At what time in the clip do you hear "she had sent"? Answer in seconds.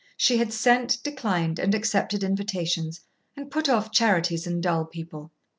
0.17-0.97